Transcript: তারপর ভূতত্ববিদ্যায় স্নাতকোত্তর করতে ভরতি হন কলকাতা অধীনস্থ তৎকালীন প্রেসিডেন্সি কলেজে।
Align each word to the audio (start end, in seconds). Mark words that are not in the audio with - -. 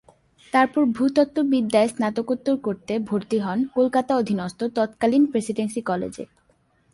তারপর 0.53 0.83
ভূতত্ববিদ্যায় 0.87 1.87
স্নাতকোত্তর 1.87 2.55
করতে 2.57 2.93
ভরতি 2.99 3.37
হন 3.39 3.59
কলকাতা 3.75 4.11
অধীনস্থ 4.15 4.59
তৎকালীন 4.77 5.23
প্রেসিডেন্সি 5.25 5.81
কলেজে। 5.81 6.23